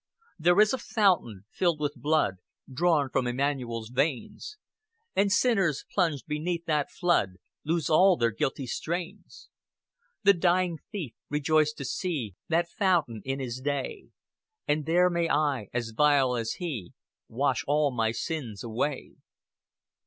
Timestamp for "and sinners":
5.15-5.85